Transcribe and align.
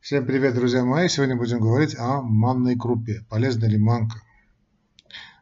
Всем 0.00 0.24
привет, 0.24 0.54
друзья 0.54 0.82
мои! 0.82 1.08
Сегодня 1.08 1.36
будем 1.36 1.60
говорить 1.60 1.94
о 1.94 2.22
манной 2.22 2.74
крупе. 2.74 3.22
Полезна 3.28 3.66
ли 3.66 3.76
манка? 3.76 4.22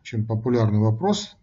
Очень 0.01 0.27
популярный 0.27 0.81
вопрос 0.81 1.37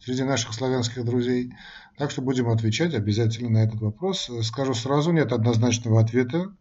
среди 0.00 0.24
наших 0.24 0.52
славянских 0.52 1.04
друзей. 1.04 1.52
Так 1.98 2.10
что 2.10 2.20
будем 2.20 2.48
отвечать 2.48 2.94
обязательно 2.94 3.48
на 3.48 3.58
этот 3.58 3.80
вопрос. 3.80 4.28
Скажу 4.42 4.74
сразу, 4.74 5.12
нет 5.12 5.32
однозначного 5.32 6.00
ответа, 6.00 6.52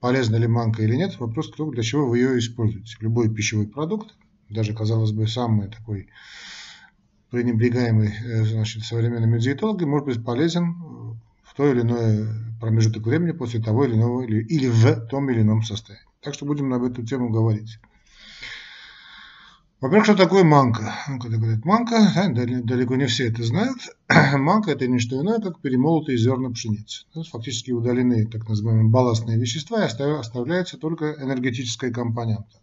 полезна 0.00 0.34
ли 0.34 0.48
манка 0.48 0.82
или 0.82 0.96
нет. 0.96 1.16
Вопрос, 1.20 1.52
кто, 1.52 1.70
для 1.70 1.84
чего 1.84 2.08
вы 2.08 2.18
ее 2.18 2.40
используете. 2.40 2.96
Любой 2.98 3.32
пищевой 3.32 3.68
продукт, 3.68 4.16
даже, 4.50 4.74
казалось 4.74 5.12
бы, 5.12 5.28
самый 5.28 5.68
такой 5.68 6.08
пренебрегаемый 7.30 8.08
э, 8.08 8.44
значит, 8.46 8.82
современными 8.82 9.38
диетологами, 9.38 9.88
может 9.88 10.06
быть 10.06 10.24
полезен 10.24 11.05
то 11.56 11.70
или 11.70 11.80
иное 11.80 12.28
промежуток 12.60 13.06
времени 13.06 13.32
после 13.32 13.60
того 13.60 13.84
или 13.84 13.94
иного 13.94 14.22
или, 14.22 14.42
или 14.44 14.68
в 14.68 15.06
том 15.06 15.30
или 15.30 15.40
ином 15.40 15.62
состоянии. 15.62 16.06
Так 16.20 16.34
что 16.34 16.46
будем 16.46 16.72
об 16.72 16.84
эту 16.84 17.04
тему 17.04 17.30
говорить. 17.30 17.78
Во-первых, 19.80 20.06
что 20.06 20.16
такое 20.16 20.42
манка? 20.42 20.94
Когда 21.20 21.36
говорят 21.36 21.64
манка, 21.66 22.10
да, 22.14 22.28
далеко 22.28 22.96
не 22.96 23.06
все 23.06 23.28
это 23.28 23.44
знают. 23.44 23.78
манка 24.38 24.70
это 24.70 24.86
не 24.86 24.98
что 24.98 25.20
иное, 25.20 25.38
как 25.38 25.60
перемолотые 25.60 26.16
зерна 26.16 26.50
пшеницы. 26.50 27.04
То 27.12 27.20
есть 27.20 27.30
фактически 27.30 27.72
удалены 27.72 28.26
так 28.26 28.48
называемые 28.48 28.88
балластные 28.88 29.38
вещества 29.38 29.84
и 29.84 29.86
оставляется 29.86 30.78
только 30.78 31.12
энергетическая 31.20 31.90
компонента. 31.90 32.58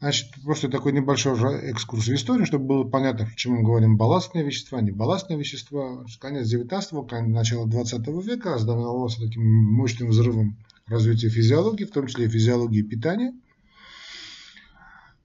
Значит, 0.00 0.30
просто 0.44 0.68
такой 0.68 0.92
небольшой 0.92 1.36
экскурс 1.70 2.06
в 2.06 2.14
историю, 2.14 2.46
чтобы 2.46 2.66
было 2.66 2.84
понятно, 2.84 3.26
почему 3.26 3.58
мы 3.58 3.64
говорим 3.64 3.96
балластные 3.96 4.44
вещества, 4.44 4.80
не 4.80 4.92
балластные 4.92 5.36
вещества. 5.36 6.04
Конец 6.20 6.52
19-го, 6.54 7.06
начало 7.26 7.66
20 7.66 8.06
века 8.24 8.54
ознаменовался 8.54 9.20
таким 9.20 9.42
мощным 9.44 10.10
взрывом 10.10 10.56
развития 10.86 11.30
физиологии, 11.30 11.84
в 11.84 11.90
том 11.90 12.06
числе 12.06 12.26
и 12.26 12.28
физиологии 12.28 12.82
питания. 12.82 13.34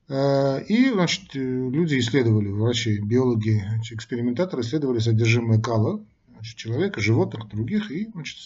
Э, 0.09 0.63
и 0.63 0.89
значит, 0.89 1.35
люди 1.35 1.99
исследовали, 1.99 2.49
врачи, 2.49 2.99
биологи, 2.99 3.61
экспериментаторы 3.91 4.63
исследовали 4.63 4.97
содержимое 4.97 5.59
кала 5.59 6.03
значит, 6.44 6.58
человека, 6.58 6.99
животных, 6.99 7.47
других. 7.47 7.89
И 7.89 8.09
значит, 8.11 8.38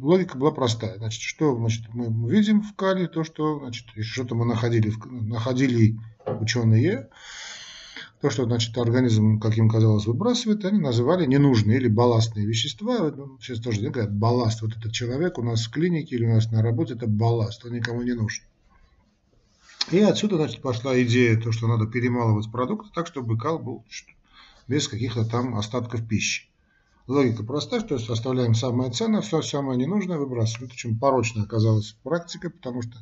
логика 0.00 0.38
была 0.38 0.52
простая. 0.52 0.96
Значит, 0.98 1.22
что 1.22 1.56
значит, 1.56 1.92
мы 1.92 2.30
видим 2.30 2.62
в 2.62 2.74
кале, 2.76 3.08
то, 3.08 3.24
что 3.24 3.58
значит, 3.58 3.86
что-то 4.02 4.36
мы 4.36 4.44
находили, 4.44 4.92
находили 5.06 5.98
ученые, 6.24 7.08
то, 8.20 8.30
что 8.30 8.44
значит, 8.44 8.78
организм, 8.78 9.40
как 9.40 9.58
им 9.58 9.68
казалось, 9.68 10.06
выбрасывает, 10.06 10.64
они 10.64 10.78
называли 10.78 11.26
ненужные 11.26 11.78
или 11.78 11.88
балластные 11.88 12.46
вещества. 12.46 13.12
Сейчас 13.40 13.58
тоже 13.58 13.80
говорят, 13.80 14.14
балласт. 14.14 14.62
Вот 14.62 14.76
этот 14.76 14.92
человек 14.92 15.38
у 15.38 15.42
нас 15.42 15.66
в 15.66 15.70
клинике 15.72 16.14
или 16.14 16.26
у 16.26 16.34
нас 16.34 16.50
на 16.52 16.62
работе, 16.62 16.94
это 16.94 17.08
балласт, 17.08 17.64
он 17.64 17.72
никому 17.72 18.02
не 18.02 18.12
нужен. 18.12 18.44
И 19.90 19.98
отсюда 19.98 20.36
значит, 20.36 20.62
пошла 20.62 21.00
идея, 21.02 21.40
то, 21.40 21.50
что 21.50 21.66
надо 21.66 21.86
перемалывать 21.86 22.52
продукты 22.52 22.90
так, 22.94 23.08
чтобы 23.08 23.36
кал 23.36 23.58
был 23.58 23.84
без 24.68 24.86
каких-то 24.86 25.24
там 25.24 25.56
остатков 25.56 26.06
пищи. 26.06 26.47
Логика 27.08 27.42
простая, 27.42 27.80
то 27.80 27.94
есть 27.94 28.10
оставляем 28.10 28.54
самое 28.54 28.92
ценное, 28.92 29.22
все 29.22 29.40
самое 29.40 29.78
ненужное 29.78 30.18
выбрасываем. 30.18 30.66
Это 30.66 30.74
очень 30.74 30.98
порочно 30.98 31.42
оказалась 31.42 31.96
практика, 32.02 32.50
потому 32.50 32.82
что 32.82 32.98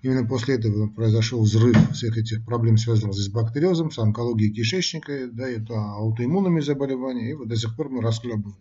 именно 0.00 0.24
после 0.24 0.54
этого 0.54 0.86
произошел 0.86 1.42
взрыв 1.42 1.76
всех 1.90 2.16
этих 2.16 2.44
проблем, 2.44 2.78
связанных 2.78 3.16
с 3.16 3.28
бактериозом, 3.28 3.90
с 3.90 3.98
онкологией 3.98 4.54
кишечника, 4.54 5.26
да, 5.32 5.48
это 5.48 5.74
аутоиммунными 5.74 6.60
заболеваниями, 6.60 7.30
и 7.30 7.34
вот 7.34 7.48
до 7.48 7.56
сих 7.56 7.74
пор 7.74 7.88
мы 7.88 8.00
расхлебываем. 8.00 8.56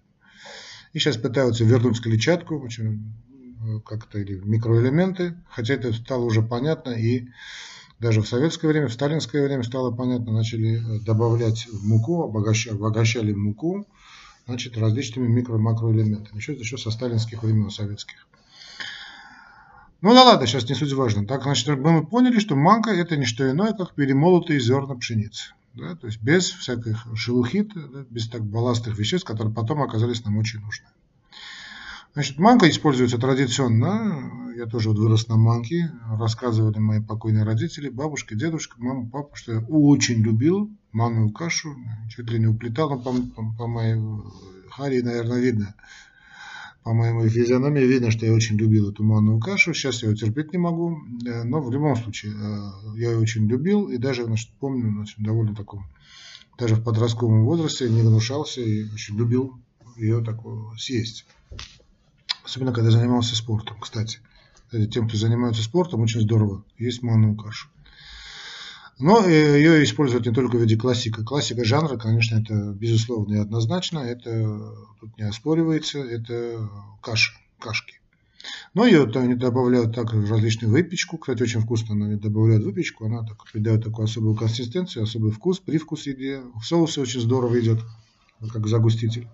И 0.94 1.00
сейчас 1.00 1.18
пытаются 1.18 1.64
вернуть 1.64 2.02
клетчатку, 2.02 2.68
э, 2.68 3.80
как-то 3.86 4.18
или 4.18 4.42
микроэлементы, 4.44 5.38
хотя 5.48 5.76
это 5.76 5.94
стало 5.94 6.26
уже 6.26 6.42
понятно 6.42 6.90
и 6.90 7.28
даже 8.00 8.24
в 8.24 8.28
советское 8.28 8.68
время, 8.68 8.88
в 8.88 8.94
сталинское 8.94 9.46
время 9.46 9.62
стало 9.62 9.92
понятно, 9.92 10.34
начали 10.34 10.80
э, 10.80 11.00
добавлять 11.06 11.68
в 11.68 11.86
муку, 11.88 12.24
обогащали, 12.24 12.74
обогащали 12.74 13.32
муку, 13.32 13.86
значит, 14.52 14.78
различными 14.78 15.28
микро-макроэлементами. 15.28 16.38
Еще, 16.38 16.54
еще 16.54 16.78
со 16.78 16.92
сталинских 16.92 17.42
времен 17.42 17.72
советских. 17.72 18.28
Ну 20.02 20.14
да 20.14 20.24
ладно, 20.24 20.48
сейчас 20.48 20.68
не 20.68 20.76
суть 20.76 20.94
важно. 20.94 21.26
Так, 21.26 21.44
значит, 21.44 21.68
мы 21.78 22.06
поняли, 22.06 22.40
что 22.40 22.56
манка 22.56 22.92
это 22.92 23.18
не 23.18 23.26
что 23.26 23.50
иное, 23.50 23.74
как 23.74 23.94
перемолотые 23.94 24.60
зерна 24.60 24.96
пшеницы. 24.96 25.54
Да, 25.74 25.96
то 25.96 26.08
есть 26.08 26.22
без 26.22 26.50
всяких 26.50 27.08
шелухит, 27.16 27.72
без 28.10 28.28
так 28.28 28.44
балластных 28.44 28.98
веществ, 28.98 29.26
которые 29.26 29.54
потом 29.54 29.82
оказались 29.82 30.26
нам 30.26 30.38
очень 30.38 30.60
нужны. 30.60 30.86
Значит, 32.14 32.40
манка 32.40 32.70
используется 32.70 33.18
традиционно. 33.18 34.54
Я 34.58 34.66
тоже 34.66 34.90
вот 34.90 34.98
вырос 34.98 35.30
на 35.30 35.38
манке. 35.38 35.92
Рассказывали 36.20 36.78
мои 36.78 37.00
покойные 37.00 37.46
родители, 37.46 37.88
бабушка, 37.88 38.36
дедушка, 38.36 38.76
мама, 38.80 39.10
папа, 39.10 39.34
что 39.36 39.54
я 39.54 39.60
очень 39.62 40.22
любил 40.22 40.70
манную 40.92 41.32
кашу. 41.32 41.74
Чуть 42.10 42.30
ли 42.30 42.38
не 42.38 42.48
уплетал, 42.48 43.02
по, 43.02 43.14
по, 43.14 43.54
по 43.58 43.68
моей 43.68 43.96
Харе, 44.70 45.02
наверное, 45.04 45.40
видно. 45.40 45.74
По 46.84 46.92
моей 46.92 47.30
физиономии 47.30 47.82
видно, 47.82 48.12
что 48.12 48.26
я 48.26 48.34
очень 48.34 48.58
любил 48.58 48.90
эту 48.90 49.06
манную 49.06 49.40
кашу. 49.40 49.74
Сейчас 49.74 50.04
я 50.04 50.10
ее 50.10 50.18
терпеть 50.18 50.52
не 50.52 50.58
могу. 50.58 50.98
Э, 51.26 51.44
но 51.44 51.62
в 51.62 51.72
любом 51.72 51.96
случае, 51.96 52.34
э, 52.34 52.98
я 52.98 53.12
ее 53.12 53.20
очень 53.20 53.48
любил. 53.48 53.88
И 53.88 53.98
даже, 53.98 54.26
значит, 54.26 54.52
помню, 54.60 54.92
значит, 54.92 55.18
довольно 55.20 55.56
таком, 55.56 55.86
даже 56.58 56.76
в 56.76 56.84
подростковом 56.84 57.46
возрасте 57.46 57.90
не 57.90 58.02
гнушался 58.02 58.60
и 58.60 58.92
очень 58.92 59.16
любил 59.16 59.58
ее 59.96 60.22
такую 60.22 60.78
съесть. 60.78 61.26
Особенно, 62.52 62.74
когда 62.74 62.92
занимался 62.92 63.34
спортом, 63.38 63.78
кстати. 63.80 64.20
Тем, 64.92 65.08
кто 65.08 65.16
занимается 65.16 65.64
спортом, 65.64 66.02
очень 66.02 66.20
здорово 66.20 66.66
есть 66.78 67.02
манную 67.02 67.38
кашу. 67.38 67.70
Но 69.00 69.26
э, 69.26 69.58
ее 69.58 69.82
используют 69.86 70.26
не 70.26 70.34
только 70.34 70.58
в 70.58 70.62
виде 70.62 70.76
классика. 70.76 71.24
Классика 71.24 71.64
жанра, 71.64 71.96
конечно, 71.96 72.36
это 72.36 72.74
безусловно 72.74 73.36
и 73.36 73.38
однозначно, 73.38 74.00
это 74.00 74.76
тут 75.00 75.18
не 75.18 75.24
оспоривается, 75.24 76.00
это 76.00 76.70
каша, 77.02 77.32
кашки. 77.58 78.02
Но 78.74 78.86
ее 78.86 79.10
они 79.16 79.36
добавляют 79.36 79.96
также 79.96 80.26
различную 80.26 80.74
выпечку. 80.74 81.20
Кстати, 81.20 81.44
очень 81.44 81.62
вкусно 81.62 82.06
они 82.06 82.18
добавляют 82.18 82.66
выпечку. 82.66 83.06
Она 83.06 83.24
так, 83.24 83.46
придает 83.50 83.86
такую 83.86 84.04
особую 84.04 84.36
консистенцию, 84.36 85.04
особый 85.04 85.32
вкус, 85.32 85.62
привкус 85.62 86.06
еде. 86.06 86.42
В 86.62 86.66
соусе 86.66 87.00
очень 87.00 87.22
здорово 87.22 87.62
идет, 87.62 87.80
как 88.52 88.68
загуститель 88.68 89.30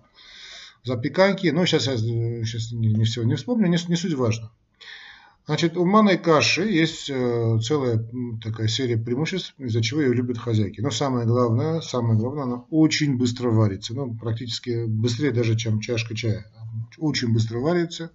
запеканки. 0.84 1.48
Но 1.48 1.66
сейчас 1.66 1.86
я 1.86 1.96
сейчас 1.96 2.72
не, 2.72 2.92
не 2.94 3.04
все 3.04 3.22
не 3.22 3.34
вспомню, 3.36 3.68
не, 3.68 3.78
не 3.88 3.96
суть 3.96 4.14
важно. 4.14 4.50
Значит, 5.48 5.78
у 5.78 5.86
манной 5.86 6.18
каши 6.18 6.70
есть 6.70 7.08
э, 7.08 7.58
целая 7.62 8.06
такая 8.44 8.68
серия 8.68 8.98
преимуществ, 8.98 9.54
из-за 9.56 9.80
чего 9.80 10.02
ее 10.02 10.12
любят 10.12 10.36
хозяйки. 10.36 10.82
Но 10.82 10.90
самое 10.90 11.26
главное, 11.26 11.80
самое 11.80 12.18
главное, 12.18 12.42
она 12.42 12.64
очень 12.68 13.16
быстро 13.16 13.48
варится. 13.48 13.94
Ну, 13.94 14.14
практически 14.14 14.84
быстрее 14.84 15.30
даже, 15.30 15.56
чем 15.56 15.80
чашка 15.80 16.14
чая. 16.14 16.44
Очень 16.98 17.32
быстро 17.32 17.60
варится. 17.60 18.10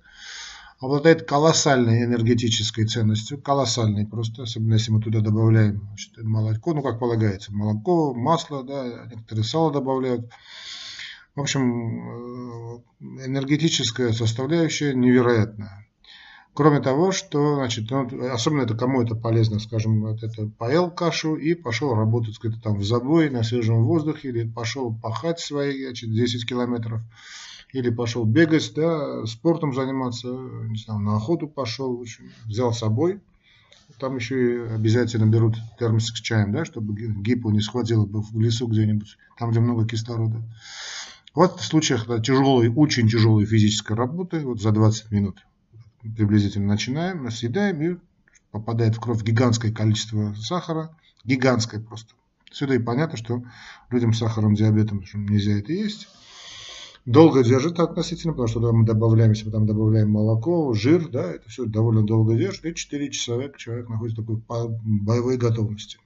Обладает 0.80 1.28
колоссальной 1.28 2.03
энергетической 2.03 2.85
ценностью. 2.85 3.41
Колоссальной 3.41 4.06
просто, 4.06 4.44
особенно 4.44 4.74
если 4.74 4.91
мы 4.91 5.01
туда 5.01 5.22
добавляем 5.22 5.81
значит, 5.88 6.16
молоко, 6.22 6.75
ну, 6.75 6.84
как 6.84 7.00
полагается, 7.00 7.51
молоко, 7.51 8.13
масло, 8.13 8.63
да, 8.63 9.07
некоторые 9.09 9.44
сало 9.44 9.74
добавляют. 9.74 10.30
В 11.35 11.41
общем, 11.41 12.83
э, 13.01 13.25
энергетическая 13.25 14.11
составляющая 14.11 14.94
невероятная. 14.94 15.88
Кроме 16.53 16.79
того, 16.79 17.11
что, 17.11 17.55
значит, 17.55 17.89
ну, 17.89 18.07
особенно 18.31 18.61
это 18.61 18.75
кому 18.75 19.01
это 19.01 19.16
полезно, 19.16 19.59
скажем, 19.59 20.01
вот 20.01 20.21
это 20.21 20.45
поел 20.59 20.91
кашу 20.91 21.35
и 21.35 21.55
пошел 21.55 21.95
работать 21.95 22.38
где-то 22.39 22.61
там 22.61 22.77
в 22.77 22.83
забое 22.83 23.31
на 23.31 23.41
свежем 23.41 23.83
воздухе, 23.85 24.29
или 24.29 24.47
пошел 24.47 24.94
пахать 24.94 25.39
свои, 25.39 25.85
значит, 25.85 26.13
10 26.13 26.47
километров, 26.47 27.01
или 27.71 27.89
пошел 27.89 28.25
бегать, 28.25 28.71
да, 28.75 29.25
спортом 29.25 29.73
заниматься, 29.73 30.27
не 30.27 30.77
знаю, 30.77 31.00
на 31.00 31.17
охоту 31.17 31.47
пошел, 31.47 31.97
в 31.97 32.01
общем, 32.01 32.25
взял 32.45 32.71
с 32.71 32.80
собой. 32.80 33.19
Там 34.00 34.18
еще 34.18 34.35
и 34.56 34.74
обязательно 34.74 35.25
берут 35.25 35.56
термос 35.80 36.06
с 36.06 36.21
чаем, 36.21 36.51
да, 36.51 36.65
чтобы 36.65 36.94
гипо 36.94 37.50
не 37.50 37.62
схватило 37.62 38.06
бы 38.06 38.21
в 38.21 38.39
лесу 38.39 38.68
где-нибудь, 38.68 39.18
там, 39.39 39.50
где 39.50 39.59
много 39.59 39.88
кислорода. 39.88 40.44
Вот 41.33 41.59
в 41.59 41.65
случаях 41.65 42.07
да, 42.07 42.19
тяжелой, 42.19 42.69
очень 42.69 43.09
тяжелой 43.09 43.45
физической 43.45 43.94
работы, 43.94 44.41
вот 44.41 44.62
за 44.62 44.71
20 44.71 45.12
минут 45.12 45.44
приблизительно 46.15 46.68
начинаем, 46.68 47.30
съедаем 47.31 47.81
и 47.81 47.97
попадает 48.51 48.95
в 48.95 49.00
кровь 49.00 49.24
гигантское 49.24 49.71
количество 49.71 50.35
сахара, 50.35 50.95
гигантское 51.24 51.81
просто. 51.81 52.13
Сюда 52.51 52.75
и 52.75 52.80
понятно, 52.80 53.18
что 53.18 53.41
людям 53.89 54.13
с 54.13 54.19
сахаром, 54.19 54.53
диабетом 54.53 55.03
нельзя 55.13 55.53
это 55.53 55.74
есть. 55.74 56.07
Долго 57.06 57.44
держит 57.44 57.80
относительно, 57.80 58.33
потому 58.33 58.47
что 58.47 58.59
когда 58.59 58.71
мы 58.71 58.85
добавляем, 58.85 59.31
если 59.31 59.45
мы 59.45 59.51
там 59.51 59.65
добавляем 59.65 60.12
молоко, 60.12 60.71
жир, 60.74 61.09
да, 61.09 61.31
это 61.31 61.50
все 61.50 61.65
довольно 61.65 62.03
долго 62.03 62.35
держит, 62.35 62.63
и 62.65 62.75
4 62.75 63.09
часа 63.09 63.50
человек 63.57 63.89
находится 63.89 64.21
в 64.21 64.25
такой 64.25 64.69
боевой 64.83 65.38
готовности 65.38 65.97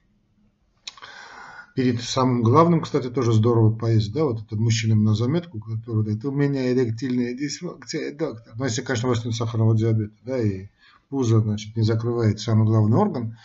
перед 1.78 2.02
самым 2.02 2.42
главным, 2.42 2.80
кстати, 2.80 3.08
тоже 3.08 3.32
здорово 3.32 3.72
поесть, 3.72 4.12
да, 4.12 4.24
вот 4.24 4.42
этот 4.42 4.58
мужчинам 4.58 5.04
на 5.04 5.14
заметку, 5.14 5.60
который 5.60 6.02
говорит, 6.02 6.24
у 6.24 6.32
меня 6.32 6.72
эректильная 6.72 7.34
дисфункция, 7.34 8.12
доктор. 8.12 8.52
Ну, 8.56 8.64
если, 8.64 8.82
конечно, 8.82 9.08
у 9.08 9.12
вас 9.12 9.24
нет 9.24 9.32
сахарного 9.32 9.76
диабета, 9.76 10.12
да, 10.24 10.42
и 10.42 10.70
пузо 11.08 11.38
значит, 11.38 11.76
не 11.76 11.82
закрывает 11.82 12.40
самый 12.40 12.66
главный 12.66 12.96
орган, 12.96 13.38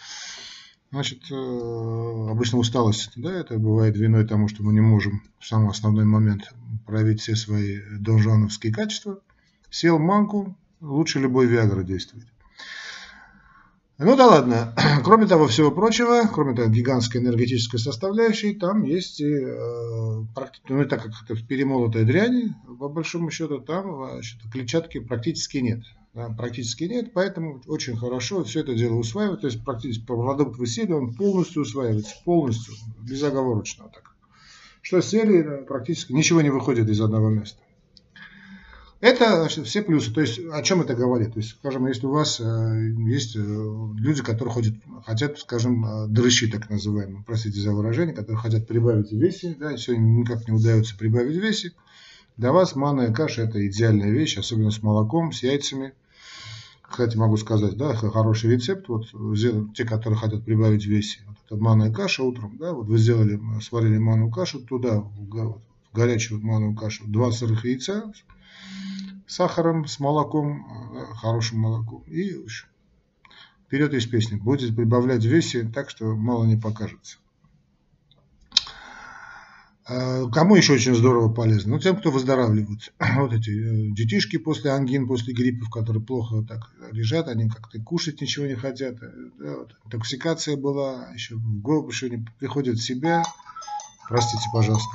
значит, 0.90 1.30
э, 1.30 2.28
обычно 2.32 2.58
усталость, 2.58 3.12
да, 3.18 3.32
это 3.32 3.60
бывает 3.60 3.96
виной 3.98 4.26
тому, 4.26 4.48
что 4.48 4.64
мы 4.64 4.74
не 4.74 4.82
можем 4.82 5.22
в 5.38 5.46
самый 5.46 5.70
основной 5.70 6.06
момент 6.06 6.52
проявить 6.88 7.22
все 7.22 7.36
свои 7.36 7.82
донжановские 8.00 8.74
качества. 8.74 9.20
Сел 9.70 10.00
манку, 10.00 10.58
лучше 10.82 11.20
любой 11.20 11.46
Виагры 11.46 11.84
действует. 11.84 12.26
Ну 14.04 14.18
да 14.18 14.28
ладно. 14.28 14.76
Кроме 15.06 15.28
того 15.28 15.48
всего 15.48 15.72
прочего, 15.72 16.28
кроме 16.32 16.56
того 16.56 16.70
гигантской 16.70 17.22
энергетической 17.22 17.78
составляющей, 17.78 18.54
там 18.54 18.84
есть 18.84 19.22
и, 19.22 19.26
э, 19.26 20.24
ну, 20.70 20.86
так 20.86 21.04
как 21.04 21.12
это 21.24 21.42
перемолотая 21.46 22.04
дрянь, 22.04 22.54
по 22.80 22.90
большому 22.90 23.32
счету, 23.32 23.60
там 23.60 24.10
значит, 24.12 24.40
клетчатки 24.52 25.00
практически 25.00 25.58
нет. 25.58 25.84
Да, 26.14 26.30
практически 26.30 26.84
нет, 26.84 27.12
поэтому 27.14 27.62
очень 27.66 27.98
хорошо 27.98 28.44
все 28.44 28.60
это 28.60 28.76
дело 28.76 28.96
усваивать, 28.96 29.42
то 29.42 29.48
есть 29.48 29.64
практически 29.64 30.06
продукт 30.06 30.60
вы 30.60 30.68
сели, 30.68 30.92
он 30.92 31.16
полностью 31.16 31.64
усваивается, 31.64 32.16
полностью, 32.24 32.76
безоговорочно 33.02 33.86
так. 33.92 34.14
Что 34.82 35.02
сели, 35.02 35.64
практически 35.66 36.12
ничего 36.12 36.42
не 36.42 36.52
выходит 36.52 36.88
из 36.88 37.02
одного 37.02 37.30
места. 37.30 37.64
Это 39.04 39.36
значит, 39.36 39.68
все 39.68 39.82
плюсы. 39.82 40.14
То 40.14 40.22
есть 40.22 40.40
о 40.50 40.62
чем 40.62 40.80
это 40.80 40.96
говорит? 40.96 41.34
То 41.34 41.40
есть, 41.42 41.58
скажем, 41.60 41.88
если 41.88 42.06
у 42.06 42.12
вас 42.12 42.40
э, 42.40 42.94
есть 43.00 43.36
э, 43.36 43.40
люди, 43.40 44.24
которые 44.24 44.54
ходят, 44.54 44.76
хотят, 45.06 45.38
скажем, 45.40 45.86
э, 45.86 46.08
дрыщи, 46.08 46.50
так 46.50 46.70
называемые, 46.70 47.22
простите 47.28 47.60
за 47.60 47.74
выражение, 47.74 48.16
которые 48.16 48.38
хотят 48.38 48.66
прибавить 48.66 49.10
в 49.10 49.18
весе, 49.18 49.58
да, 49.60 49.74
и 49.74 49.76
все 49.76 49.98
никак 49.98 50.48
не 50.48 50.54
удается 50.54 50.98
прибавить 50.98 51.36
в 51.36 51.44
весе, 51.44 51.74
для 52.38 52.54
вас 52.54 52.78
манная 52.78 53.12
каша 53.14 53.42
это 53.42 53.68
идеальная 53.68 54.10
вещь, 54.10 54.38
особенно 54.38 54.72
с 54.72 54.82
молоком, 54.82 55.34
с 55.34 55.44
яйцами. 55.44 55.92
Кстати, 56.82 57.18
могу 57.18 57.36
сказать, 57.36 57.76
да, 57.76 57.94
хороший 57.96 58.52
рецепт, 58.52 58.88
вот 58.88 59.08
те, 59.76 59.84
которые 59.84 60.18
хотят 60.18 60.46
прибавить 60.46 60.86
в 60.86 60.90
весе. 60.90 61.20
Вот 61.28 61.36
это 61.46 61.62
манная 61.62 61.92
каша 61.92 62.24
утром, 62.24 62.56
да, 62.58 62.72
вот 62.72 62.88
вы 62.88 62.98
сделали, 62.98 63.38
сварили 63.62 63.98
манную 63.98 64.32
кашу, 64.32 64.62
туда 64.62 65.00
в 65.00 65.60
горячую 65.92 66.40
манную 66.42 66.74
кашу 66.74 67.04
два 67.06 67.34
сырых 67.34 67.66
яйца, 67.66 68.14
сахаром, 69.28 69.88
с 69.88 70.00
молоком, 70.00 70.66
э, 70.96 71.06
хорошим 71.16 71.60
молоком. 71.60 72.04
И 72.04 72.36
вперед 73.66 73.94
из 73.94 74.06
песни. 74.06 74.36
Будет 74.36 74.76
прибавлять 74.76 75.24
в 75.24 75.28
весе 75.28 75.64
так, 75.64 75.90
что 75.90 76.16
мало 76.16 76.46
не 76.46 76.56
покажется. 76.56 77.18
А 79.86 80.30
кому 80.30 80.56
еще 80.56 80.74
очень 80.74 80.96
здорово 80.96 81.34
полезно? 81.34 81.74
Ну, 81.74 81.80
тем, 81.80 81.98
кто 81.98 82.10
выздоравливает. 82.10 82.94
Вот 83.18 83.34
эти 83.34 83.50
э, 83.50 83.92
детишки 83.92 84.38
после 84.38 84.72
ангин, 84.72 85.08
после 85.08 85.34
гриппов, 85.34 85.70
которые 85.70 86.02
плохо 86.02 86.42
так 86.48 86.72
лежат, 86.92 87.28
они 87.28 87.50
как-то 87.50 87.80
кушать 87.82 88.22
ничего 88.22 88.46
не 88.46 88.56
хотят. 88.56 89.02
Э, 89.02 89.12
да, 89.40 89.58
вот, 89.58 89.76
интоксикация 89.86 90.56
была, 90.56 91.10
еще 91.14 91.36
в 91.36 91.88
еще 91.88 92.10
не 92.10 92.26
приходят 92.40 92.78
в 92.78 92.84
себя. 92.84 93.24
Простите, 94.08 94.46
пожалуйста. 94.54 94.90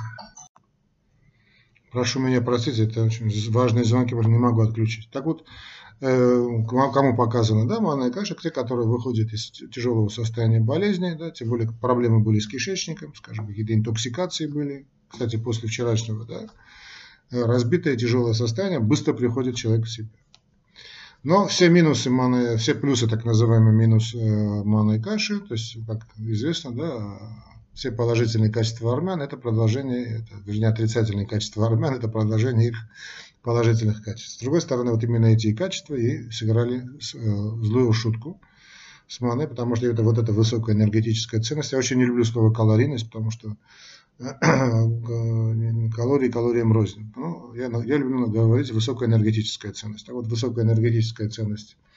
Прошу 1.91 2.19
меня 2.19 2.41
простить, 2.41 2.77
это 2.79 3.03
очень 3.03 3.51
важные 3.51 3.83
звонки, 3.83 4.13
просто 4.13 4.31
не 4.31 4.37
могу 4.37 4.61
отключить. 4.61 5.09
Так 5.11 5.25
вот, 5.25 5.43
э, 6.01 6.45
кому 6.67 7.15
показано, 7.15 7.67
да, 7.67 7.79
манная 7.79 8.11
каша, 8.11 8.35
те, 8.35 8.51
которые 8.51 8.87
выходят 8.87 9.33
из 9.33 9.49
тяжелого 9.49 10.09
состояния 10.09 10.59
болезни, 10.59 11.15
да, 11.17 11.31
тем 11.31 11.49
более 11.49 11.71
проблемы 11.71 12.19
были 12.19 12.39
с 12.39 12.47
кишечником, 12.47 13.15
скажем, 13.15 13.47
какие-то 13.47 13.73
интоксикации 13.73 14.45
были, 14.45 14.87
кстати, 15.07 15.37
после 15.37 15.67
вчерашнего, 15.67 16.25
да, 16.25 16.41
э, 17.31 17.43
разбитое 17.43 17.95
тяжелое 17.95 18.33
состояние, 18.33 18.79
быстро 18.79 19.13
приходит 19.13 19.55
человек 19.55 19.85
в 19.85 19.89
себя. 19.89 20.09
Но 21.23 21.47
все 21.47 21.69
минусы 21.69 22.09
манной, 22.09 22.57
все 22.57 22.75
плюсы 22.75 23.07
так 23.07 23.25
называемые 23.25 23.75
минус 23.75 24.13
э, 24.13 24.63
манной 24.63 25.01
каши, 25.01 25.39
то 25.39 25.53
есть, 25.53 25.77
как 25.87 26.07
известно, 26.17 26.71
да, 26.71 27.19
все 27.79 27.91
положительные 27.93 28.51
качества 28.51 28.91
армян– 28.93 29.21
это 29.23 29.37
продолжение, 29.37 30.17
это, 30.17 30.33
вернее, 30.45 30.67
отрицательные 30.67 31.25
качества 31.25 31.65
армян– 31.65 31.93
это 31.95 32.09
продолжение 32.09 32.67
их 32.71 32.77
положительных 33.41 34.03
качеств. 34.03 34.35
С 34.35 34.41
другой 34.41 34.59
стороны, 34.59 34.91
вот 34.91 35.01
именно 35.01 35.27
эти 35.27 35.53
качества 35.55 35.95
и 35.95 36.29
сыграли 36.29 36.81
э, 36.81 36.89
злую 36.99 37.93
шутку 37.93 38.41
с 39.07 39.21
Мане, 39.21 39.47
потому 39.47 39.77
что 39.77 39.85
это 39.87 40.03
вот 40.03 40.17
эта 40.17 40.33
высокая 40.33 40.75
энергетическая 40.75 41.39
ценность. 41.39 41.71
Я 41.71 41.77
очень 41.77 41.95
не 41.99 42.05
люблю 42.05 42.25
слово 42.25 42.51
калорийность, 42.51 43.05
потому 43.09 43.31
что 43.31 43.55
калории 45.95 46.29
калориям 46.29 46.73
рознь. 46.73 47.13
Ну, 47.15 47.53
я, 47.53 47.67
я 47.67 47.97
люблю 47.97 48.27
говорить 48.27 48.71
высокая 48.71 49.07
энергетическая 49.07 49.71
ценность. 49.71 50.09
А 50.09 50.13
вот 50.13 50.27
высокая 50.27 50.65
энергетическая 50.65 51.29
ценность– 51.29 51.77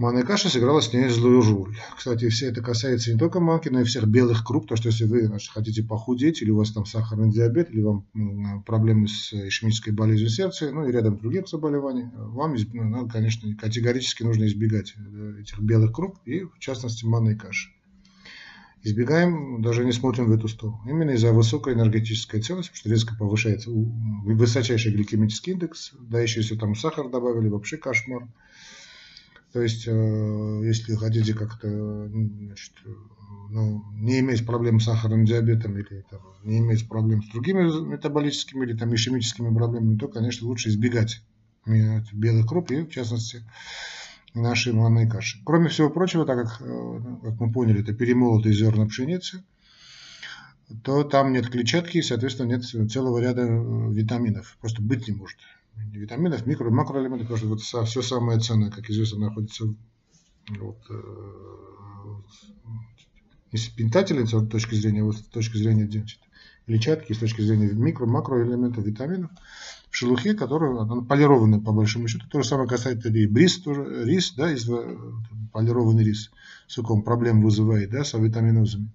Манная 0.00 0.22
каша 0.22 0.48
сыграла 0.48 0.80
с 0.80 0.94
ней 0.94 1.10
злую 1.10 1.42
роль. 1.42 1.76
Кстати, 1.94 2.26
все 2.30 2.46
это 2.46 2.62
касается 2.62 3.12
не 3.12 3.18
только 3.18 3.38
манки, 3.38 3.68
но 3.68 3.82
и 3.82 3.84
всех 3.84 4.06
белых 4.06 4.46
круп. 4.46 4.66
То, 4.66 4.74
что 4.74 4.88
если 4.88 5.04
вы 5.04 5.26
значит, 5.26 5.52
хотите 5.52 5.82
похудеть, 5.82 6.40
или 6.40 6.48
у 6.48 6.56
вас 6.56 6.72
там 6.72 6.86
сахарный 6.86 7.30
диабет, 7.30 7.70
или 7.70 7.82
вам 7.82 8.62
проблемы 8.64 9.08
с 9.08 9.30
ишемической 9.34 9.92
болезнью 9.92 10.30
сердца, 10.30 10.70
ну 10.72 10.88
и 10.88 10.90
рядом 10.90 11.18
других 11.18 11.46
заболеваний, 11.48 12.06
вам, 12.14 12.56
ну, 12.72 13.10
конечно, 13.10 13.54
категорически 13.54 14.22
нужно 14.22 14.46
избегать 14.46 14.94
этих 15.38 15.60
белых 15.60 15.92
круп 15.92 16.16
и, 16.24 16.44
в 16.44 16.58
частности, 16.60 17.04
манной 17.04 17.36
каши. 17.36 17.68
Избегаем, 18.82 19.60
даже 19.60 19.84
не 19.84 19.92
смотрим 19.92 20.28
в 20.28 20.32
эту 20.32 20.48
сторону. 20.48 20.80
Именно 20.88 21.10
из-за 21.10 21.30
высокой 21.34 21.74
энергетической 21.74 22.40
ценности, 22.40 22.70
потому 22.70 22.78
что 22.78 22.88
резко 22.88 23.16
повышается 23.18 23.70
высочайший 23.70 24.92
гликемический 24.92 25.52
индекс, 25.52 25.92
да 26.00 26.20
еще 26.20 26.40
если 26.40 26.56
там 26.56 26.74
сахар 26.74 27.10
добавили, 27.10 27.48
вообще 27.50 27.76
кошмар. 27.76 28.26
То 29.52 29.62
есть, 29.62 29.86
э, 29.86 30.60
если 30.64 30.94
хотите 30.94 31.34
как-то 31.34 32.08
значит, 32.08 32.72
ну, 33.50 33.82
не 33.94 34.20
иметь 34.20 34.46
проблем 34.46 34.78
с 34.78 34.84
сахарным 34.84 35.24
диабетом 35.24 35.76
или 35.76 36.04
там, 36.08 36.20
не 36.44 36.58
иметь 36.58 36.88
проблем 36.88 37.22
с 37.22 37.28
другими 37.30 37.64
метаболическими 37.84 38.64
или 38.64 38.76
там, 38.76 38.94
ишемическими 38.94 39.52
проблемами, 39.54 39.98
то, 39.98 40.06
конечно, 40.06 40.46
лучше 40.46 40.68
избегать 40.68 41.22
белых 41.66 42.46
круп 42.46 42.70
и, 42.70 42.82
в 42.82 42.90
частности, 42.90 43.42
нашей 44.34 44.72
манной 44.72 45.08
каши. 45.08 45.40
Кроме 45.44 45.68
всего 45.68 45.90
прочего, 45.90 46.24
так 46.24 46.46
как, 46.46 46.60
э, 46.60 47.00
как 47.22 47.40
мы 47.40 47.52
поняли, 47.52 47.82
это 47.82 47.92
перемолотые 47.92 48.54
зерна 48.54 48.86
пшеницы, 48.86 49.42
то 50.84 51.02
там 51.02 51.32
нет 51.32 51.48
клетчатки 51.48 51.98
и, 51.98 52.02
соответственно, 52.02 52.48
нет 52.48 52.64
целого 52.64 53.18
ряда 53.18 53.42
э, 53.42 53.92
витаминов. 53.92 54.56
Просто 54.60 54.80
быть 54.80 55.08
не 55.08 55.14
может 55.14 55.38
витаминов, 55.92 56.46
микро- 56.46 56.68
и 56.68 56.70
макроэлементов, 56.70 57.28
потому 57.28 57.38
что 57.38 57.48
вот 57.48 57.86
все 57.86 58.02
самое 58.02 58.38
ценное, 58.40 58.70
как 58.70 58.88
известно, 58.90 59.26
находится 59.26 59.66
вот, 60.58 60.78
э, 60.90 60.94
из 63.52 63.68
питательной 63.68 64.26
точки 64.26 64.74
зрения, 64.74 65.02
вот, 65.02 65.16
с 65.16 65.22
точки 65.22 65.56
зрения 65.56 65.88
значит, 65.90 66.20
клетчатки, 66.66 67.12
с 67.12 67.18
точки 67.18 67.42
зрения 67.42 67.70
микро- 67.70 68.06
макроэлементов, 68.06 68.84
витаминов, 68.84 69.30
в 69.90 69.96
шелухе, 69.96 70.34
которые 70.34 71.04
полированы 71.04 71.60
по 71.60 71.72
большому 71.72 72.08
счету. 72.08 72.26
То 72.30 72.42
же 72.42 72.48
самое 72.48 72.68
касается 72.68 73.08
и 73.08 73.26
рис, 73.26 73.60
тоже, 73.60 74.04
рис, 74.04 74.34
да, 74.36 74.52
из, 74.52 74.68
э, 74.68 74.98
полированный 75.52 76.04
рис 76.04 76.30
с 76.68 76.80
проблем 77.02 77.42
вызывает, 77.42 77.90
да, 77.90 78.04
с 78.04 78.16
витаминозами. 78.16 78.88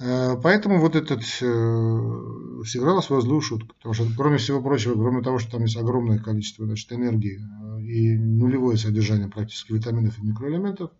Э, 0.00 0.36
поэтому 0.42 0.80
вот 0.80 0.96
этот 0.96 1.20
э, 1.20 2.62
сыграла 2.66 3.00
свою 3.00 3.22
злую 3.22 3.40
шутку. 3.40 3.74
Потому 3.76 3.94
что, 3.94 4.06
кроме 4.16 4.38
всего 4.38 4.60
прочего, 4.60 4.94
кроме 4.94 5.22
того, 5.22 5.38
что 5.38 5.52
там 5.52 5.62
есть 5.62 5.76
огромное 5.76 6.18
количество 6.18 6.66
значит, 6.66 6.92
энергии 6.92 7.38
э, 7.38 7.82
и 7.82 8.16
нулевое 8.16 8.76
содержание 8.76 9.28
практически 9.28 9.72
витаминов 9.72 10.18
и 10.18 10.26
микроэлементов, 10.26 10.90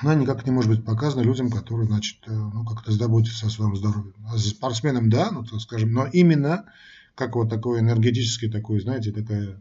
она 0.00 0.14
никак 0.14 0.46
не 0.46 0.52
может 0.52 0.70
быть 0.70 0.84
показана 0.84 1.22
людям, 1.22 1.50
которые, 1.50 1.86
значит, 1.86 2.16
ну, 2.26 2.64
как-то 2.64 2.90
заботятся 2.90 3.46
о 3.46 3.50
своем 3.50 3.76
здоровье. 3.76 4.14
А 4.26 4.38
спортсменам, 4.38 5.10
да, 5.10 5.30
ну, 5.30 5.44
так 5.44 5.60
скажем, 5.60 5.92
но 5.92 6.06
именно 6.06 6.64
как 7.14 7.36
вот 7.36 7.50
такой 7.50 7.80
энергетический, 7.80 8.50
такой, 8.50 8.80
знаете, 8.80 9.12
такая 9.12 9.60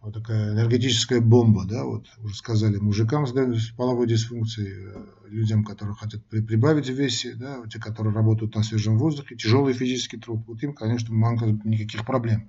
вот 0.00 0.14
такая 0.14 0.52
энергетическая 0.52 1.20
бомба, 1.20 1.64
да, 1.64 1.84
вот 1.84 2.06
уже 2.18 2.36
сказали, 2.36 2.76
мужикам 2.76 3.26
с 3.26 3.70
половой 3.70 4.06
дисфункцией, 4.06 4.92
э, 4.94 5.06
людям, 5.28 5.64
которые 5.64 5.96
хотят 5.96 6.24
прибавить 6.26 6.88
в 6.88 6.94
весе, 6.94 7.34
да, 7.34 7.58
те, 7.70 7.80
которые 7.80 8.14
работают 8.14 8.54
на 8.54 8.62
свежем 8.62 8.96
воздухе, 8.96 9.36
тяжелый 9.36 9.74
физический 9.74 10.18
труд, 10.18 10.42
вот 10.46 10.62
им, 10.62 10.72
конечно, 10.72 11.12
манка 11.14 11.46
никаких 11.64 12.06
проблем. 12.06 12.48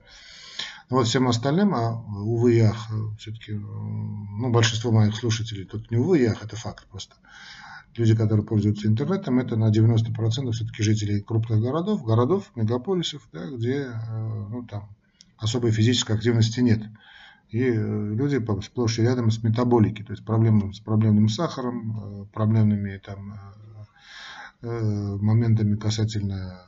Но 0.89 0.97
вот 0.97 1.07
всем 1.07 1.27
остальным, 1.27 1.75
а 1.75 2.01
увы 2.01 2.55
и 2.55 2.59
ах, 2.61 2.89
все-таки, 3.19 3.53
ну, 3.53 4.49
большинство 4.51 4.91
моих 4.91 5.15
слушателей, 5.15 5.65
тут 5.65 5.91
не 5.91 5.97
увы 5.97 6.19
и 6.19 6.23
это 6.23 6.55
факт 6.55 6.87
просто. 6.87 7.15
Люди, 7.95 8.15
которые 8.15 8.45
пользуются 8.45 8.87
интернетом, 8.87 9.39
это 9.39 9.55
на 9.55 9.71
90% 9.71 10.51
все-таки 10.51 10.83
жители 10.83 11.19
крупных 11.19 11.61
городов, 11.61 12.03
городов, 12.03 12.51
мегаполисов, 12.55 13.27
да, 13.33 13.45
где, 13.47 13.87
э, 13.87 14.47
ну, 14.49 14.65
там, 14.65 14.89
особой 15.37 15.71
физической 15.71 16.15
активности 16.15 16.59
нет. 16.59 16.81
И 17.49 17.63
э, 17.63 18.13
люди 18.13 18.39
сплошь 18.63 18.99
и 18.99 19.01
рядом 19.01 19.31
с 19.31 19.41
метаболики, 19.41 20.03
то 20.03 20.13
есть 20.13 20.23
проблемным, 20.23 20.71
с 20.71 20.79
проблемным 20.79 21.29
сахаром, 21.29 21.97
э, 21.97 22.25
проблемными 22.31 23.01
там, 23.03 23.39
э, 24.61 25.17
моментами 25.19 25.75
касательно 25.75 26.63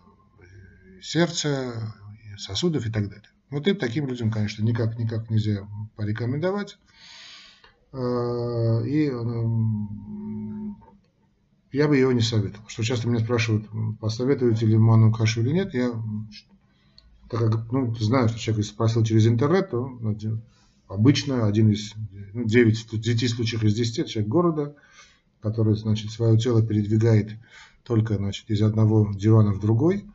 сердца, 1.02 1.94
сосудов 2.38 2.88
и 2.88 2.92
так 2.92 3.10
далее. 3.10 3.30
Вот 3.52 3.68
и 3.68 3.74
таким 3.74 4.08
людям, 4.08 4.32
конечно, 4.32 4.64
никак, 4.64 4.98
никак 4.98 5.30
нельзя 5.30 5.68
порекомендовать. 5.96 6.80
И 7.94 9.12
я 11.74 11.88
бы 11.88 11.98
его 11.98 12.12
не 12.14 12.22
советовал. 12.22 12.68
Что 12.70 12.84
часто 12.84 13.10
меня 13.10 13.20
спрашивают, 13.20 13.68
посоветуете 14.00 14.66
ли 14.66 14.78
манную 14.78 15.12
кашу 15.12 15.42
или 15.42 15.52
нет. 15.52 15.74
Я, 15.74 15.92
так 17.30 17.52
как 17.52 17.72
ну, 17.72 17.94
знаю, 17.96 18.30
что 18.30 18.40
человек 18.40 18.66
спросил 18.66 19.04
через 19.04 19.28
интернет, 19.28 19.70
то 19.70 20.00
обычно 20.94 21.48
один 21.48 21.72
из 21.72 21.94
ну, 22.34 22.46
9, 22.46 23.00
9 23.00 23.30
случаев 23.30 23.64
из 23.64 23.74
10 23.76 24.08
человек 24.08 24.30
города, 24.30 24.76
который 25.42 25.76
значит, 25.76 26.12
свое 26.12 26.38
тело 26.38 26.66
передвигает 26.66 27.32
только 27.84 28.16
значит, 28.16 28.50
из 28.50 28.62
одного 28.62 29.12
дивана 29.14 29.54
в 29.54 29.60
другой, 29.60 30.06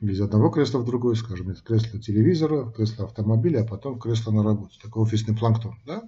или 0.00 0.12
из 0.12 0.20
одного 0.20 0.50
кресла 0.50 0.78
в 0.78 0.84
другой, 0.84 1.16
скажем, 1.16 1.50
из 1.50 1.62
кресла 1.62 2.00
телевизора, 2.00 2.70
кресла 2.70 3.06
автомобиля, 3.06 3.62
а 3.62 3.66
потом 3.66 3.98
кресло 3.98 4.30
на 4.30 4.42
работе. 4.42 4.78
Такой 4.82 5.02
офисный 5.02 5.36
планктон. 5.36 5.76
Да? 5.86 6.02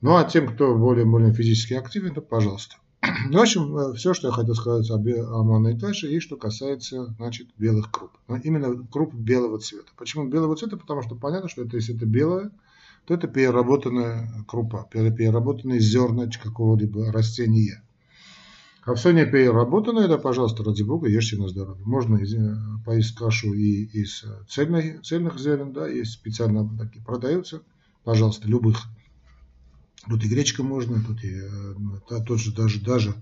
Ну 0.00 0.16
а 0.16 0.24
тем, 0.24 0.48
кто 0.48 0.76
более-более 0.76 1.32
физически 1.32 1.74
активен, 1.74 2.14
то 2.14 2.20
пожалуйста. 2.20 2.76
Ну, 3.28 3.38
в 3.38 3.42
общем, 3.42 3.76
э, 3.76 3.94
все, 3.94 4.14
что 4.14 4.28
я 4.28 4.32
хотел 4.32 4.54
сказать 4.54 4.90
об 4.90 5.06
манной 5.06 5.78
каше, 5.78 6.10
и 6.10 6.20
что 6.20 6.36
касается, 6.36 7.14
значит, 7.16 7.48
белых 7.58 7.90
круп. 7.90 8.10
Но 8.28 8.36
именно 8.36 8.86
круп 8.90 9.14
белого 9.14 9.58
цвета. 9.58 9.90
Почему 9.96 10.26
белого 10.26 10.56
цвета? 10.56 10.78
Потому 10.78 11.02
что 11.02 11.14
понятно, 11.14 11.48
что 11.48 11.62
это, 11.62 11.76
если 11.76 11.94
это 11.94 12.06
белое, 12.06 12.50
то 13.06 13.14
это 13.14 13.28
переработанная 13.28 14.44
крупа, 14.46 14.88
переработанные 14.90 15.80
зерна 15.80 16.28
какого-либо 16.42 17.12
растения. 17.12 17.82
А 18.84 18.94
все 18.94 19.12
не 19.12 19.24
переработанное, 19.24 20.08
да, 20.08 20.18
пожалуйста, 20.18 20.62
ради 20.62 20.82
бога, 20.82 21.08
ешьте 21.08 21.36
на 21.36 21.48
здоровье. 21.48 21.82
Можно 21.86 22.16
э, 22.16 22.84
поесть 22.84 23.14
кашу 23.14 23.54
и 23.54 23.84
из 23.84 24.24
цельных, 24.48 25.02
цельных 25.02 25.38
зерен, 25.38 25.72
да, 25.72 25.88
есть 25.88 26.12
специально 26.12 26.68
такие 26.78 27.02
продаются, 27.02 27.62
пожалуйста, 28.04 28.46
любых. 28.46 28.82
Тут 30.06 30.22
и 30.22 30.28
гречка 30.28 30.62
можно, 30.62 31.02
тут 31.02 31.24
и 31.24 31.40
да, 32.10 32.20
тот 32.20 32.38
же 32.38 32.54
даже, 32.54 32.78
даже 32.84 33.14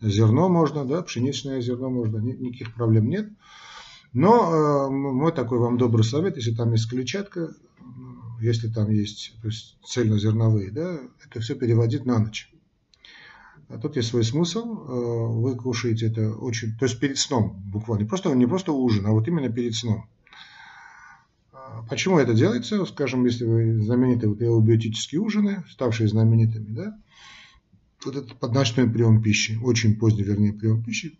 зерно 0.00 0.48
можно, 0.48 0.84
да, 0.84 1.02
пшеничное 1.02 1.60
зерно 1.60 1.90
можно, 1.90 2.18
никаких 2.18 2.74
проблем 2.74 3.08
нет. 3.08 3.28
Но 4.12 4.86
э, 4.86 4.90
мой 4.90 5.32
такой 5.32 5.58
вам 5.58 5.76
добрый 5.76 6.04
совет, 6.04 6.36
если 6.36 6.54
там 6.54 6.72
есть 6.72 6.88
клетчатка, 6.88 7.52
если 8.40 8.68
там 8.68 8.90
есть 8.90 9.34
то 9.40 9.48
есть 9.48 9.76
цельнозерновые, 9.84 10.70
да, 10.70 11.00
это 11.24 11.40
все 11.40 11.54
переводить 11.54 12.06
на 12.06 12.18
ночь. 12.18 12.50
А 13.68 13.78
тут 13.78 13.96
есть 13.96 14.08
свой 14.08 14.24
смысл. 14.24 14.60
Э, 14.60 15.26
вы 15.28 15.56
кушаете 15.56 16.06
это 16.06 16.32
очень, 16.32 16.76
то 16.76 16.86
есть 16.86 16.98
перед 16.98 17.18
сном 17.18 17.62
буквально, 17.72 18.06
просто 18.06 18.34
не 18.34 18.46
просто 18.46 18.72
ужин, 18.72 19.06
а 19.06 19.10
вот 19.10 19.28
именно 19.28 19.48
перед 19.48 19.74
сном. 19.74 20.06
А 21.52 21.82
почему 21.88 22.18
это 22.18 22.34
делается? 22.34 22.84
Скажем, 22.84 23.24
если 23.26 23.44
вы 23.44 23.80
знаменитые 23.80 24.30
вот 24.30 24.42
эубиотические 24.42 25.20
ужины, 25.20 25.64
ставшие 25.70 26.08
знаменитыми, 26.08 26.72
да, 26.74 26.98
вот 28.04 28.16
этот 28.16 28.38
подночной 28.40 28.90
прием 28.90 29.22
пищи, 29.22 29.58
очень 29.62 29.96
поздний, 29.96 30.24
вернее, 30.24 30.52
прием 30.52 30.82
пищи, 30.82 31.18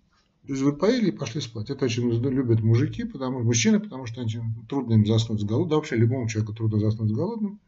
то 0.50 0.54
есть 0.54 0.64
вы 0.64 0.72
поели 0.72 1.10
и 1.10 1.16
пошли 1.16 1.40
спать. 1.40 1.70
Это 1.70 1.84
очень 1.84 2.10
любят 2.10 2.58
мужики, 2.60 3.04
потому, 3.04 3.38
мужчины, 3.38 3.78
потому 3.78 4.06
что 4.06 4.20
очень 4.20 4.42
трудно 4.68 4.94
им 4.94 5.06
заснуть 5.06 5.42
с 5.42 5.44
голодным. 5.44 5.68
Да 5.68 5.76
вообще 5.76 5.94
любому 5.94 6.28
человеку 6.28 6.52
трудно 6.52 6.80
заснуть 6.80 7.08
с 7.08 7.12
голодным. 7.12 7.60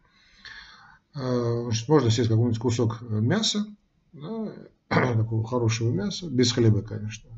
А, 1.15 1.63
значит, 1.63 1.89
можно 1.89 2.11
съесть 2.11 2.29
какой-нибудь 2.29 2.59
кусок 2.59 3.01
мяса, 3.03 3.69
да, 4.13 4.53
такого 4.89 5.47
хорошего 5.47 5.93
мяса, 5.93 6.29
без 6.29 6.51
хлеба, 6.51 6.83
конечно. 6.83 7.31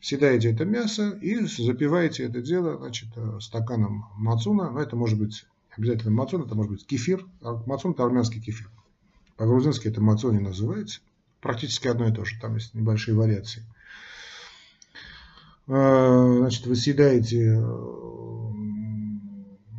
Съедаете 0.00 0.50
это 0.50 0.64
мясо 0.64 1.10
и 1.22 1.36
запиваете 1.46 2.24
это 2.24 2.42
дело 2.42 2.76
значит, 2.78 3.10
стаканом 3.38 4.06
мацуна. 4.16 4.72
Но 4.72 4.80
это 4.80 4.96
может 4.96 5.20
быть 5.20 5.46
обязательно 5.70 6.10
мацун, 6.10 6.42
это 6.42 6.56
может 6.56 6.72
быть 6.72 6.84
кефир. 6.84 7.24
А 7.42 7.62
мацун– 7.64 7.92
это 7.92 8.02
армянский 8.02 8.40
кефир. 8.40 8.68
По-грузински 9.36 9.86
это 9.86 10.00
мацуни 10.00 10.40
называется. 10.40 11.00
Практически 11.40 11.86
одно 11.86 12.08
и 12.08 12.12
то 12.12 12.24
же, 12.24 12.40
там 12.40 12.56
есть 12.56 12.74
небольшие 12.74 13.16
вариации. 13.16 13.62
А, 15.72 16.36
значит, 16.38 16.66
вы 16.66 16.74
съедаете 16.74 17.64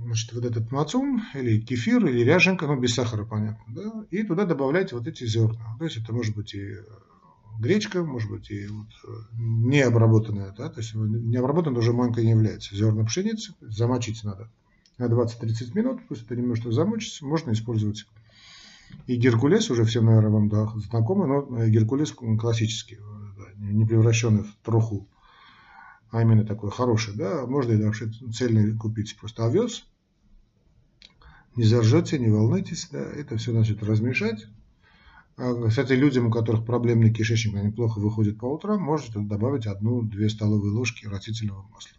значит, 0.06 0.32
вот 0.34 0.46
этот 0.46 0.72
мацун, 0.72 1.22
или 1.34 1.60
кефир, 1.60 2.06
или 2.06 2.24
ряженка, 2.24 2.66
ну, 2.66 2.80
без 2.80 2.94
сахара, 2.94 3.26
понятно, 3.26 3.64
да, 3.68 4.06
и 4.10 4.24
туда 4.24 4.46
добавляете 4.46 4.96
вот 4.96 5.08
эти 5.08 5.26
зерна. 5.26 5.76
То 5.80 5.86
есть 5.86 5.98
это 5.98 6.14
может 6.14 6.34
быть 6.34 6.54
и 6.54 6.76
гречка, 7.60 8.04
может 8.04 8.30
быть 8.30 8.50
и 8.52 8.68
вот 8.68 8.88
необработанная, 9.38 10.54
да, 10.58 10.70
то 10.70 10.80
есть 10.80 10.96
необработанная 10.96 11.80
уже 11.80 11.92
манка 11.92 12.22
не 12.22 12.32
является. 12.32 12.74
Зерна 12.74 13.04
пшеницы 13.04 13.54
замочить 13.60 14.24
надо 14.24 14.50
на 14.98 15.06
20-30 15.06 15.76
минут, 15.76 16.00
пусть 16.08 16.24
это 16.24 16.38
немножко 16.38 16.72
замочится, 16.72 17.26
можно 17.26 17.52
использовать 17.52 18.06
и 19.08 19.16
геркулес, 19.16 19.70
уже 19.70 19.84
всем, 19.84 20.06
наверное, 20.06 20.32
вам 20.32 20.50
да, 20.50 20.72
знакомы, 20.90 21.28
но 21.28 21.68
геркулес 21.68 22.14
классический, 22.40 23.00
да, 23.38 23.44
не 23.58 23.86
превращенный 23.86 24.44
в 24.44 24.56
труху, 24.64 25.08
а 26.12 26.22
именно 26.22 26.46
такой 26.46 26.72
хороший, 26.72 27.16
да, 27.16 27.46
можно 27.48 27.72
и 27.72 27.84
вообще 27.84 28.12
цельный 28.34 28.78
купить 28.78 29.18
просто 29.18 29.46
овес, 29.46 29.86
не 31.56 31.64
заржете, 31.64 32.20
не 32.20 32.30
волнуйтесь, 32.30 32.90
да, 32.92 33.00
это 33.00 33.38
все 33.38 33.52
значит 33.52 33.84
размешать. 33.84 34.48
А, 35.38 35.68
кстати, 35.70 35.94
людям, 35.94 36.28
у 36.28 36.32
которых 36.32 36.66
проблемный 36.66 37.14
кишечник, 37.14 37.56
они 37.56 37.72
плохо 37.72 38.00
выходят 38.00 38.38
по 38.38 38.46
утрам, 38.46 38.82
можете 38.82 39.20
добавить 39.20 39.68
одну-две 39.68 40.30
столовые 40.30 40.72
ложки 40.72 41.08
растительного 41.08 41.64
масла. 41.70 41.98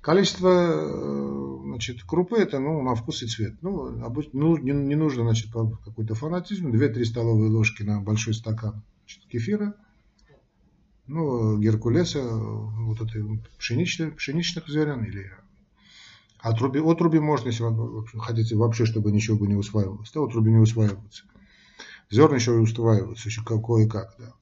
Количество 0.00 0.48
э, 0.48 1.58
значит, 1.64 2.02
крупы 2.02 2.36
это 2.36 2.58
ну, 2.58 2.82
на 2.82 2.96
вкус 2.96 3.22
и 3.22 3.28
цвет. 3.28 3.54
Ну, 3.62 4.04
обычно, 4.04 4.40
ну, 4.40 4.56
не, 4.56 4.72
не 4.72 4.96
нужно 4.96 5.22
значит, 5.22 5.52
какой-то 5.52 6.16
фанатизм. 6.16 6.72
2-3 6.72 7.04
столовые 7.04 7.50
ложки 7.50 7.84
на 7.84 8.00
большой 8.00 8.34
стакан 8.34 8.82
значит, 9.04 9.24
кефира. 9.28 9.76
Ну, 11.06 11.58
геркулеса, 11.58 12.22
вот 12.22 13.00
этой 13.00 13.42
пшеничных, 13.58 14.16
пшеничных 14.16 14.68
зерен 14.68 15.04
или 15.04 15.30
Отруби, 16.42 16.80
отруби 16.80 17.20
можно, 17.20 17.48
если 17.48 17.62
вы 17.62 18.04
хотите 18.18 18.56
вообще, 18.56 18.84
чтобы 18.84 19.12
ничего 19.12 19.36
бы 19.36 19.46
не 19.46 19.54
усваивалось. 19.54 20.10
Да, 20.12 20.22
отруби 20.22 20.50
не 20.50 20.58
усваиваются. 20.58 21.24
Зерна 22.10 22.34
еще 22.34 22.54
и 22.56 22.58
усваиваются, 22.58 23.28
еще 23.28 23.42
кое-как, 23.44 24.14
да. 24.18 24.32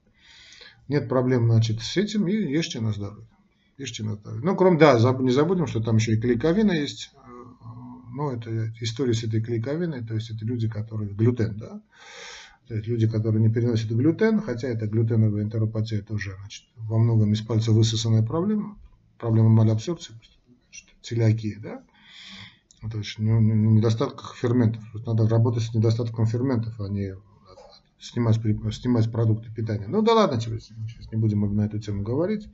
Нет 0.87 1.07
проблем, 1.07 1.45
значит, 1.45 1.79
с 1.79 1.95
этим, 1.97 2.27
и 2.27 2.33
ешьте 2.33 2.81
на 2.81 2.91
здоровье. 2.91 3.27
Ешьте 3.77 4.03
на 4.03 4.15
здоровье. 4.15 4.43
Ну, 4.43 4.55
кроме, 4.55 4.79
да, 4.79 4.99
не 5.19 5.31
забудем, 5.31 5.67
что 5.67 5.79
там 5.79 5.97
еще 5.97 6.13
и 6.13 6.19
клейковина 6.19 6.71
есть. 6.71 7.11
Ну, 8.13 8.31
это 8.31 8.73
история 8.81 9.13
с 9.13 9.23
этой 9.23 9.41
клейковиной, 9.41 10.03
то 10.03 10.15
есть 10.15 10.31
это 10.31 10.43
люди, 10.43 10.67
которые, 10.67 11.13
глютен, 11.13 11.55
да. 11.57 11.81
То 12.71 12.75
есть 12.75 12.87
люди, 12.87 13.05
которые 13.05 13.41
не 13.41 13.53
переносят 13.53 13.91
глютен, 13.91 14.39
хотя 14.39 14.69
это 14.69 14.87
глютеновая 14.87 15.43
энтеропатия 15.43 16.01
тоже, 16.01 16.37
значит, 16.39 16.63
во 16.77 16.97
многом 16.97 17.33
из 17.33 17.41
пальца 17.41 17.73
высосанная 17.73 18.23
проблема, 18.23 18.77
проблема 19.17 19.49
малоабсорбции, 19.49 20.13
целиакия, 21.01 21.59
да 21.59 21.83
то 22.89 22.97
есть 22.97 23.19
недостаток 23.19 24.35
ферментов. 24.37 24.81
Надо 25.05 25.27
работать 25.27 25.63
с 25.63 25.73
недостатком 25.73 26.25
ферментов, 26.25 26.79
а 26.79 26.87
не 26.87 27.17
снимать, 27.99 28.39
снимать 28.73 29.11
продукты 29.11 29.53
питания. 29.53 29.87
Ну 29.89 30.01
да 30.01 30.13
ладно, 30.13 30.39
сейчас 30.39 30.71
не 31.11 31.17
будем 31.17 31.53
на 31.53 31.65
эту 31.65 31.77
тему 31.77 32.03
говорить. 32.03 32.47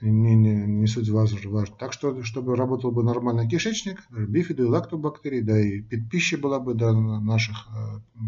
Не, 0.00 0.36
не, 0.36 0.54
не 0.54 0.86
суть 0.86 1.08
важно. 1.08 1.36
Так 1.80 1.92
что, 1.92 2.22
чтобы 2.22 2.54
работал 2.54 2.92
бы 2.92 3.02
нормальный 3.02 3.48
кишечник, 3.48 4.08
бифиды, 4.08 4.68
лактобактерии, 4.68 5.40
да 5.40 5.58
и 5.58 5.80
пища 5.80 6.38
была 6.38 6.60
бы 6.60 6.74
для 6.74 6.92
наших 6.92 7.66
э, 7.74 8.20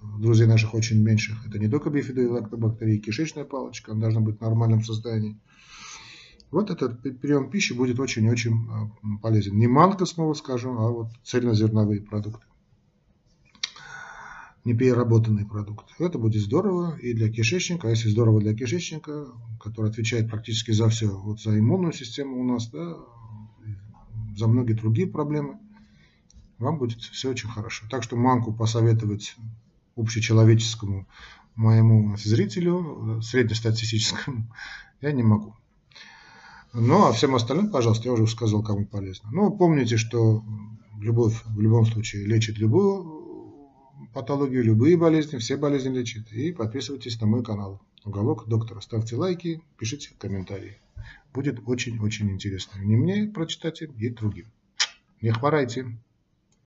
друзей 0.00 0.46
наших 0.46 0.74
очень 0.74 1.02
меньших. 1.02 1.46
Это 1.46 1.58
не 1.58 1.68
только 1.68 1.90
бифиды, 1.90 2.28
лактобактерии, 2.28 2.98
кишечная 2.98 3.44
палочка, 3.44 3.92
она 3.92 4.02
должна 4.02 4.20
быть 4.20 4.38
в 4.38 4.40
нормальном 4.40 4.82
состоянии. 4.84 5.38
Вот 6.50 6.70
этот 6.70 7.02
прием 7.20 7.50
пищи 7.50 7.74
будет 7.74 8.00
очень-очень 8.00 8.68
а, 8.70 9.18
полезен. 9.20 9.58
Не 9.58 9.66
манка, 9.66 10.06
снова 10.06 10.32
скажем, 10.32 10.78
а 10.78 10.88
вот 10.88 11.08
цельнозерновые 11.22 12.00
продукты. 12.00 12.46
Не 14.64 14.74
переработанные 14.74 15.46
продукты. 15.46 15.92
Это 15.98 16.18
будет 16.18 16.42
здорово 16.42 16.96
и 16.98 17.12
для 17.12 17.30
кишечника. 17.30 17.88
А 17.88 17.90
если 17.90 18.08
здорово 18.08 18.40
для 18.40 18.54
кишечника, 18.54 19.26
который 19.60 19.90
отвечает 19.90 20.30
практически 20.30 20.70
за 20.70 20.88
все, 20.88 21.08
вот 21.08 21.40
за 21.40 21.58
иммунную 21.58 21.92
систему 21.92 22.40
у 22.40 22.44
нас, 22.44 22.68
да, 22.68 22.96
за 24.36 24.46
многие 24.46 24.74
другие 24.74 25.06
проблемы, 25.06 25.58
вам 26.58 26.78
будет 26.78 27.00
все 27.00 27.30
очень 27.30 27.48
хорошо. 27.48 27.86
Так 27.90 28.02
что 28.02 28.16
манку 28.16 28.52
посоветовать 28.52 29.36
общечеловеческому 29.98 31.06
моему 31.56 32.16
зрителю, 32.16 33.20
среднестатистическому, 33.22 34.46
я 35.00 35.12
не 35.12 35.22
могу. 35.22 35.54
Ну, 36.72 37.06
а 37.06 37.12
всем 37.12 37.34
остальным, 37.34 37.70
пожалуйста, 37.70 38.08
я 38.08 38.12
уже 38.12 38.26
сказал, 38.26 38.62
кому 38.62 38.86
полезно. 38.86 39.30
Ну, 39.32 39.50
помните, 39.50 39.96
что 39.96 40.44
любовь 41.00 41.42
в 41.46 41.60
любом 41.60 41.86
случае 41.86 42.26
лечит 42.26 42.58
любую 42.58 43.18
патологию, 44.12 44.64
любые 44.64 44.96
болезни, 44.96 45.38
все 45.38 45.56
болезни 45.56 45.96
лечит. 45.96 46.30
И 46.32 46.52
подписывайтесь 46.52 47.20
на 47.20 47.26
мой 47.26 47.42
канал 47.42 47.80
Уголок 48.04 48.48
доктора. 48.48 48.80
Ставьте 48.80 49.16
лайки, 49.16 49.60
пишите 49.76 50.10
комментарии. 50.18 50.78
Будет 51.34 51.60
очень-очень 51.66 52.30
интересно. 52.30 52.78
Не 52.78 52.96
мне 52.96 53.26
прочитать, 53.26 53.82
и 53.82 54.08
другим. 54.08 54.46
Не 55.20 55.30
хворайте. 55.30 55.98